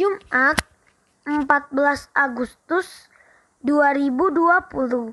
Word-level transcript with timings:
Jumat 0.00 0.56
14 1.28 1.76
Agustus 2.16 3.12
2020 3.60 5.12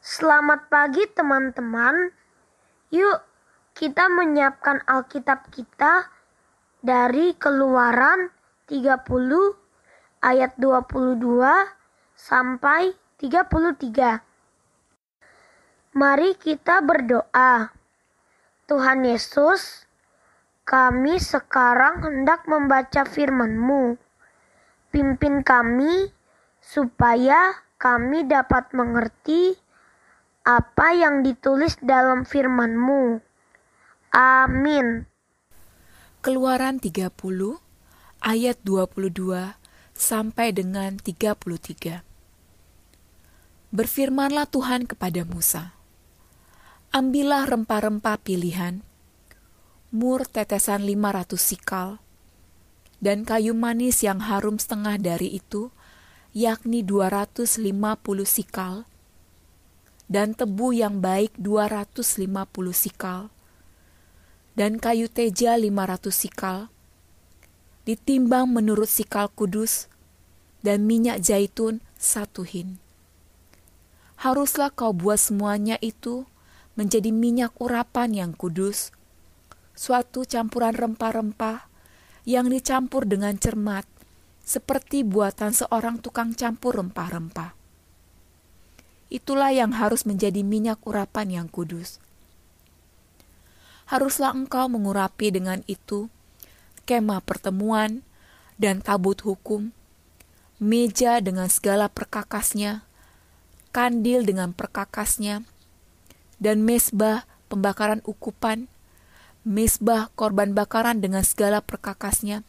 Selamat 0.00 0.72
pagi 0.72 1.04
teman-teman. 1.04 2.08
Yuk 2.88 3.20
kita 3.76 4.08
menyiapkan 4.08 4.88
Alkitab 4.88 5.52
kita 5.52 6.08
dari 6.80 7.36
keluaran 7.36 8.32
30 8.72 9.04
ayat 10.24 10.56
22 10.56 11.20
sampai 12.16 12.96
33 13.20 15.92
Mari 15.92 16.40
kita 16.40 16.80
berdoa. 16.80 17.68
Tuhan 18.64 19.04
Yesus, 19.04 19.84
kami 20.64 21.20
sekarang 21.20 22.00
hendak 22.00 22.48
membaca 22.48 23.04
firman-Mu 23.04 24.00
pimpin 24.92 25.40
kami 25.40 26.12
supaya 26.60 27.56
kami 27.80 28.28
dapat 28.28 28.70
mengerti 28.76 29.56
apa 30.46 30.94
yang 30.94 31.24
ditulis 31.26 31.80
dalam 31.82 32.22
firman-Mu. 32.28 33.18
Amin. 34.12 35.08
Keluaran 36.22 36.78
30 36.78 37.10
ayat 38.22 38.56
22 38.62 39.58
sampai 39.96 40.54
dengan 40.54 41.00
33. 41.00 42.06
Berfirmanlah 43.72 44.46
Tuhan 44.52 44.84
kepada 44.84 45.24
Musa, 45.24 45.74
Ambillah 46.92 47.48
rempah-rempah 47.48 48.20
pilihan, 48.20 48.84
mur 49.88 50.28
tetesan 50.28 50.84
500 50.84 51.40
sikal, 51.40 52.04
dan 53.02 53.26
kayu 53.26 53.50
manis 53.50 54.06
yang 54.06 54.22
harum 54.22 54.62
setengah 54.62 54.94
dari 54.94 55.34
itu, 55.34 55.74
yakni 56.30 56.86
250 56.86 57.58
sikal, 58.22 58.86
dan 60.06 60.38
tebu 60.38 60.70
yang 60.70 61.02
baik 61.02 61.34
250 61.34 62.30
sikal, 62.70 63.34
dan 64.54 64.78
kayu 64.78 65.10
teja 65.10 65.58
500 65.58 66.14
sikal, 66.14 66.70
ditimbang 67.82 68.46
menurut 68.46 68.86
sikal 68.86 69.26
kudus, 69.34 69.90
dan 70.62 70.86
minyak 70.86 71.26
zaitun 71.26 71.82
satu 71.98 72.46
hin. 72.46 72.78
Haruslah 74.14 74.70
kau 74.70 74.94
buat 74.94 75.18
semuanya 75.18 75.74
itu 75.82 76.30
menjadi 76.78 77.10
minyak 77.10 77.50
urapan 77.58 78.14
yang 78.14 78.30
kudus, 78.30 78.94
suatu 79.74 80.22
campuran 80.22 80.78
rempah-rempah 80.78 81.71
yang 82.22 82.50
dicampur 82.50 83.06
dengan 83.06 83.34
cermat, 83.38 83.86
seperti 84.42 85.06
buatan 85.06 85.54
seorang 85.54 86.02
tukang 86.02 86.34
campur 86.34 86.78
rempah-rempah. 86.78 87.54
Itulah 89.12 89.52
yang 89.52 89.76
harus 89.76 90.08
menjadi 90.08 90.40
minyak 90.40 90.80
urapan 90.88 91.42
yang 91.42 91.48
kudus. 91.50 92.00
Haruslah 93.86 94.32
engkau 94.32 94.72
mengurapi 94.72 95.28
dengan 95.28 95.60
itu 95.68 96.08
kemah 96.88 97.20
pertemuan 97.22 98.02
dan 98.56 98.80
tabut 98.80 99.20
hukum, 99.22 99.70
meja 100.62 101.18
dengan 101.20 101.50
segala 101.50 101.90
perkakasnya, 101.90 102.86
kandil 103.74 104.22
dengan 104.22 104.54
perkakasnya, 104.54 105.44
dan 106.42 106.62
mesbah 106.62 107.26
pembakaran 107.46 108.00
ukupan, 108.06 108.66
mesbah 109.42 110.06
korban 110.14 110.54
bakaran 110.54 111.02
dengan 111.02 111.26
segala 111.26 111.58
perkakasnya, 111.58 112.46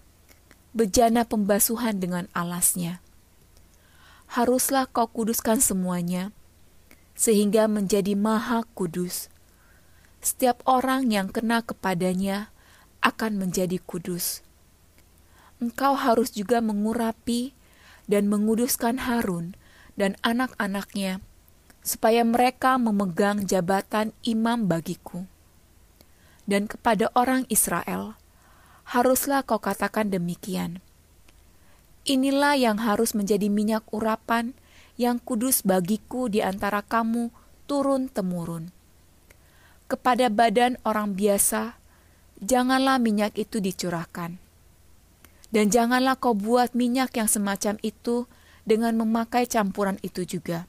bejana 0.78 1.26
pembasuhan 1.26 1.98
dengan 1.98 2.30
alasnya. 2.38 3.02
Haruslah 4.30 4.86
kau 4.86 5.10
kuduskan 5.10 5.58
semuanya, 5.58 6.30
sehingga 7.18 7.66
menjadi 7.66 8.14
maha 8.14 8.62
kudus. 8.78 9.30
Setiap 10.22 10.62
orang 10.70 11.10
yang 11.10 11.34
kena 11.34 11.66
kepadanya 11.66 12.54
akan 13.02 13.42
menjadi 13.42 13.82
kudus. 13.82 14.46
Engkau 15.58 15.98
harus 15.98 16.30
juga 16.30 16.62
mengurapi 16.62 17.58
dan 18.06 18.30
menguduskan 18.30 19.02
Harun 19.02 19.58
dan 19.98 20.14
anak-anaknya, 20.22 21.26
supaya 21.82 22.22
mereka 22.22 22.78
memegang 22.78 23.50
jabatan 23.50 24.14
imam 24.22 24.70
bagiku 24.70 25.26
dan 26.44 26.68
kepada 26.68 27.08
orang 27.16 27.48
Israel, 27.48 28.20
haruslah 28.92 29.48
kau 29.48 29.60
katakan 29.64 30.12
demikian. 30.12 30.84
Inilah 32.04 32.60
yang 32.60 32.84
harus 32.84 33.16
menjadi 33.16 33.48
minyak 33.48 33.88
urapan 33.96 34.52
yang 35.00 35.24
kudus 35.24 35.64
bagiku 35.64 36.28
di 36.28 36.44
antara 36.44 36.84
kamu 36.84 37.32
turun-temurun. 37.66 38.76
Kepada 39.88 40.28
badan 40.28 40.76
orang 40.84 41.16
biasa, 41.16 41.80
janganlah 42.44 43.00
minyak 43.00 43.40
itu 43.40 43.64
dicurahkan. 43.64 44.36
Dan 45.54 45.70
janganlah 45.70 46.18
kau 46.20 46.34
buat 46.36 46.74
minyak 46.76 47.14
yang 47.16 47.30
semacam 47.30 47.78
itu 47.86 48.26
dengan 48.68 48.98
memakai 49.00 49.48
campuran 49.48 50.02
itu 50.04 50.26
juga. 50.28 50.66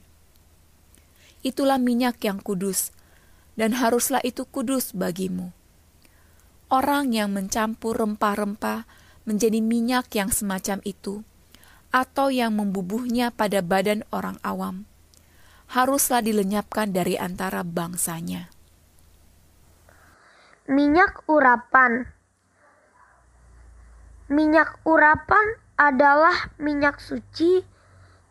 Itulah 1.41 1.81
minyak 1.81 2.21
yang 2.23 2.39
kudus, 2.39 2.95
dan 3.59 3.75
haruslah 3.75 4.21
itu 4.23 4.45
kudus 4.45 4.93
bagimu 4.93 5.51
orang 6.69 7.13
yang 7.13 7.33
mencampur 7.33 7.97
rempah-rempah 7.97 8.89
menjadi 9.25 9.59
minyak 9.61 10.09
yang 10.13 10.29
semacam 10.29 10.81
itu, 10.85 11.25
atau 11.89 12.29
yang 12.29 12.53
membubuhnya 12.57 13.31
pada 13.33 13.63
badan 13.65 14.05
orang 14.13 14.37
awam, 14.41 14.85
haruslah 15.71 16.21
dilenyapkan 16.21 16.93
dari 16.93 17.17
antara 17.17 17.65
bangsanya. 17.65 18.49
Minyak 20.65 21.25
urapan 21.29 22.09
Minyak 24.25 24.81
urapan 24.89 25.61
adalah 25.77 26.49
minyak 26.57 26.97
suci 26.97 27.61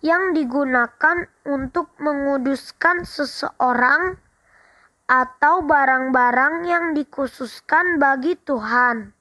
yang 0.02 0.34
digunakan 0.34 1.30
untuk 1.46 1.94
menguduskan 2.02 3.06
seseorang 3.06 4.18
atau 5.04 5.60
barang-barang 5.60 6.64
yang 6.64 6.84
dikhususkan 6.96 8.00
bagi 8.00 8.40
Tuhan. 8.40 9.12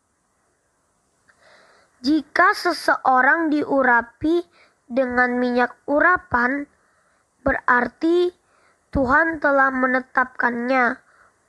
Jika 2.03 2.51
seseorang 2.55 3.47
diurapi 3.47 4.43
dengan 4.87 5.39
minyak 5.39 5.71
urapan, 5.87 6.67
berarti 7.43 8.31
Tuhan 8.91 9.39
telah 9.39 9.71
menetapkannya 9.71 10.99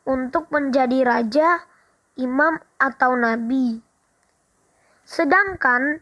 untuk 0.06 0.50
menjadi 0.54 1.02
raja, 1.02 1.62
imam, 2.14 2.58
atau 2.78 3.18
nabi. 3.18 3.82
Sedangkan 5.02 6.00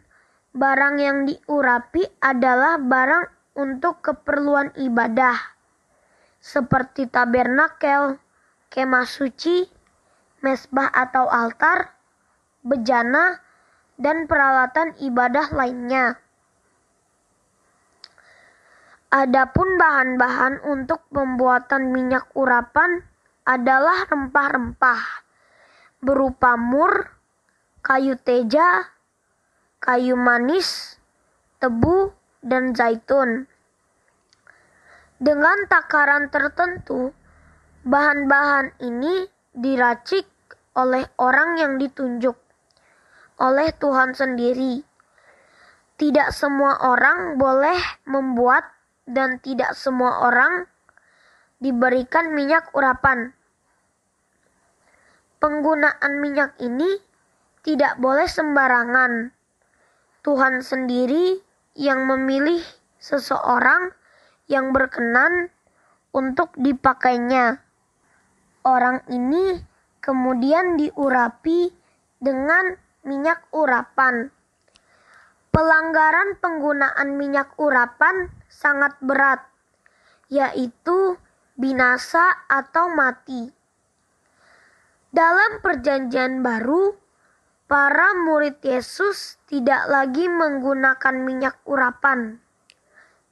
barang 0.53 0.97
yang 1.01 1.25
diurapi 1.25 2.05
adalah 2.21 2.77
barang 2.77 3.57
untuk 3.57 4.05
keperluan 4.05 4.73
ibadah, 4.77 5.52
seperti 6.43 7.07
tabernakel, 7.07 8.19
kemah 8.67 9.07
suci, 9.07 9.63
mesbah 10.43 10.91
atau 10.91 11.31
altar, 11.31 11.95
bejana, 12.67 13.39
dan 13.95 14.27
peralatan 14.27 14.99
ibadah 14.99 15.55
lainnya. 15.55 16.19
Adapun 19.15 19.79
bahan-bahan 19.79 20.67
untuk 20.67 21.07
pembuatan 21.15 21.95
minyak 21.95 22.27
urapan 22.35 23.07
adalah 23.47 24.09
rempah-rempah 24.11 25.23
berupa 26.03 26.59
mur, 26.59 27.15
kayu 27.85 28.19
teja, 28.19 28.91
kayu 29.79 30.19
manis, 30.19 30.99
tebu, 31.63 32.11
dan 32.43 32.75
zaitun. 32.75 33.47
Dengan 35.23 35.71
takaran 35.71 36.35
tertentu, 36.35 37.15
Bahan-bahan 37.83 38.79
ini 38.79 39.27
diracik 39.51 40.23
oleh 40.79 41.03
orang 41.19 41.59
yang 41.59 41.83
ditunjuk 41.83 42.39
oleh 43.43 43.75
Tuhan 43.75 44.15
sendiri. 44.15 44.87
Tidak 45.99 46.31
semua 46.31 46.79
orang 46.79 47.43
boleh 47.43 47.75
membuat 48.07 48.63
dan 49.03 49.43
tidak 49.43 49.75
semua 49.75 50.31
orang 50.31 50.71
diberikan 51.59 52.31
minyak 52.39 52.71
urapan. 52.71 53.35
Penggunaan 55.43 56.23
minyak 56.23 56.55
ini 56.63 57.03
tidak 57.67 57.99
boleh 57.99 58.31
sembarangan. 58.31 59.35
Tuhan 60.23 60.63
sendiri 60.63 61.43
yang 61.75 62.07
memilih 62.07 62.63
seseorang 63.03 63.91
yang 64.51 64.75
berkenan 64.75 65.51
untuk 66.13 66.53
dipakainya. 66.59 67.63
Orang 68.63 69.03
ini 69.11 69.59
kemudian 70.03 70.79
diurapi 70.79 71.71
dengan 72.19 72.75
minyak 73.07 73.47
urapan. 73.55 74.31
Pelanggaran 75.53 76.39
penggunaan 76.43 77.15
minyak 77.15 77.55
urapan 77.61 78.33
sangat 78.49 78.97
berat, 79.05 79.47
yaitu 80.33 81.21
binasa 81.55 82.47
atau 82.49 82.89
mati. 82.91 83.53
Dalam 85.13 85.61
Perjanjian 85.61 86.41
Baru, 86.41 86.97
para 87.69 88.17
murid 88.17 88.59
Yesus 88.65 89.39
tidak 89.47 89.87
lagi 89.87 90.25
menggunakan 90.27 91.15
minyak 91.21 91.61
urapan, 91.69 92.42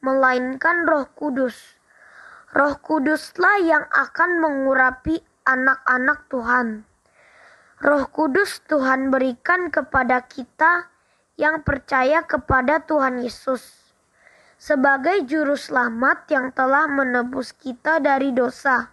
melainkan 0.01 0.85
Roh 0.89 1.09
Kudus. 1.13 1.77
Roh 2.53 2.77
Kuduslah 2.81 3.63
yang 3.63 3.85
akan 3.89 4.41
mengurapi 4.41 5.21
anak-anak 5.47 6.27
Tuhan. 6.29 6.85
Roh 7.81 8.05
Kudus 8.13 8.61
Tuhan 8.69 9.09
berikan 9.09 9.73
kepada 9.73 10.25
kita 10.29 10.93
yang 11.41 11.65
percaya 11.65 12.27
kepada 12.29 12.85
Tuhan 12.85 13.25
Yesus 13.25 13.81
sebagai 14.61 15.25
juru 15.25 15.57
selamat 15.57 16.29
yang 16.29 16.53
telah 16.53 16.85
menebus 16.85 17.57
kita 17.57 17.97
dari 17.97 18.37
dosa. 18.37 18.93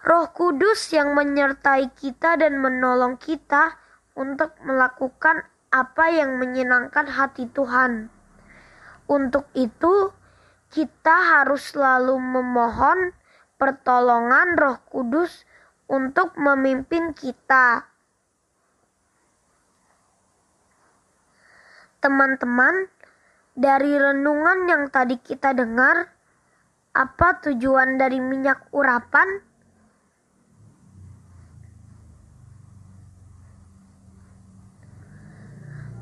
Roh 0.00 0.32
Kudus 0.32 0.88
yang 0.96 1.12
menyertai 1.12 1.92
kita 1.92 2.40
dan 2.40 2.56
menolong 2.56 3.20
kita 3.20 3.76
untuk 4.16 4.56
melakukan 4.64 5.44
apa 5.68 6.08
yang 6.08 6.40
menyenangkan 6.40 7.04
hati 7.04 7.52
Tuhan. 7.52 8.08
Untuk 9.10 9.48
itu, 9.54 10.10
kita 10.72 11.16
harus 11.36 11.74
selalu 11.74 12.16
memohon 12.16 13.12
pertolongan 13.60 14.56
Roh 14.56 14.78
Kudus 14.88 15.44
untuk 15.86 16.34
memimpin 16.40 17.12
kita. 17.12 17.86
Teman-teman, 22.02 22.90
dari 23.52 23.94
renungan 23.94 24.66
yang 24.66 24.84
tadi 24.88 25.20
kita 25.20 25.52
dengar, 25.52 26.08
apa 26.96 27.28
tujuan 27.46 28.00
dari 28.00 28.18
minyak 28.18 28.66
urapan? 28.72 29.44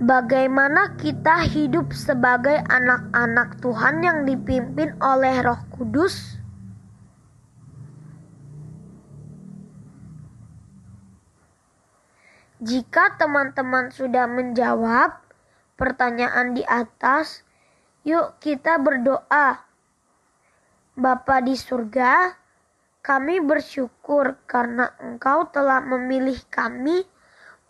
Bagaimana 0.01 0.97
kita 0.97 1.45
hidup 1.45 1.93
sebagai 1.93 2.57
anak-anak 2.73 3.61
Tuhan 3.61 4.01
yang 4.01 4.19
dipimpin 4.25 4.97
oleh 4.97 5.45
Roh 5.45 5.61
Kudus? 5.77 6.41
Jika 12.65 13.21
teman-teman 13.21 13.93
sudah 13.93 14.25
menjawab 14.25 15.21
pertanyaan 15.77 16.57
di 16.57 16.65
atas, 16.65 17.45
yuk 18.01 18.41
kita 18.41 18.81
berdoa. 18.81 19.69
Bapa 20.97 21.45
di 21.45 21.61
surga, 21.61 22.41
kami 23.05 23.45
bersyukur 23.45 24.41
karena 24.49 24.97
Engkau 25.05 25.45
telah 25.53 25.85
memilih 25.85 26.41
kami 26.49 27.05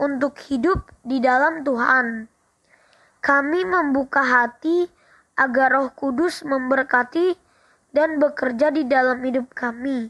untuk 0.00 0.40
hidup 0.48 0.88
di 1.04 1.20
dalam 1.20 1.60
Tuhan. 1.60 2.24
Kami 3.20 3.60
membuka 3.68 4.24
hati 4.24 4.88
agar 5.36 5.76
Roh 5.76 5.92
Kudus 5.92 6.40
memberkati 6.40 7.36
dan 7.92 8.16
bekerja 8.16 8.72
di 8.72 8.88
dalam 8.88 9.20
hidup 9.20 9.52
kami. 9.52 10.08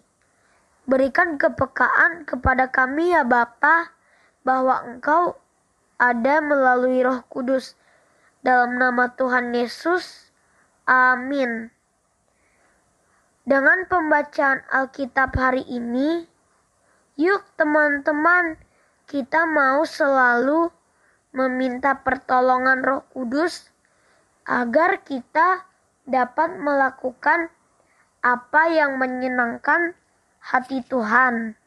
Berikan 0.86 1.34
kepekaan 1.34 2.22
kepada 2.22 2.70
kami 2.70 3.10
ya 3.10 3.26
Bapa 3.26 3.90
bahwa 4.46 4.86
Engkau 4.86 5.34
ada 5.98 6.38
melalui 6.38 7.02
Roh 7.02 7.20
Kudus. 7.26 7.74
Dalam 8.40 8.80
nama 8.80 9.12
Tuhan 9.12 9.52
Yesus, 9.52 10.32
amin. 10.88 11.68
Dengan 13.44 13.84
pembacaan 13.84 14.64
Alkitab 14.72 15.36
hari 15.36 15.60
ini, 15.68 16.24
yuk 17.20 17.44
teman-teman, 17.60 18.56
kita 19.10 19.42
mau 19.42 19.82
selalu 19.82 20.70
meminta 21.34 21.98
pertolongan 21.98 22.78
Roh 22.78 23.02
Kudus 23.10 23.74
agar 24.46 25.02
kita 25.02 25.66
dapat 26.06 26.54
melakukan 26.62 27.50
apa 28.22 28.62
yang 28.70 29.02
menyenangkan 29.02 29.98
hati 30.38 30.86
Tuhan. 30.86 31.58